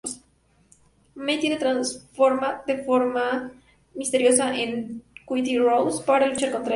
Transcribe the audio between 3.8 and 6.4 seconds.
misteriosa en Cutie Rose para